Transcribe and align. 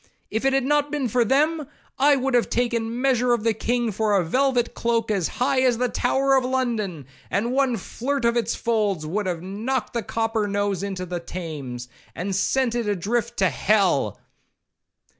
'If 0.31 0.45
it 0.45 0.53
had 0.53 0.63
not 0.63 0.89
been 0.89 1.07
for 1.07 1.23
them, 1.23 1.67
I 1.99 2.15
would 2.15 2.33
have 2.33 2.49
taken 2.49 3.03
measure 3.03 3.33
of 3.33 3.43
the 3.43 3.53
king 3.53 3.91
for 3.91 4.15
a 4.17 4.25
velvet 4.25 4.73
cloak 4.73 5.11
as 5.11 5.27
high 5.37 5.61
as 5.61 5.77
the 5.77 5.89
Tower 5.89 6.35
of 6.35 6.43
London, 6.43 7.05
and 7.29 7.51
one 7.51 7.77
flirt 7.77 8.25
of 8.25 8.35
its 8.35 8.55
folds 8.55 9.05
would 9.05 9.27
have 9.27 9.43
knocked 9.43 9.93
the 9.93 10.01
'copper 10.01 10.47
nose' 10.47 10.81
into 10.81 11.05
the 11.05 11.19
Thames, 11.19 11.87
and 12.15 12.35
sent 12.35 12.73
it 12.73 12.87
a 12.89 12.95
drift 12.95 13.37
to 13.37 13.49
Hell.' 13.51 14.19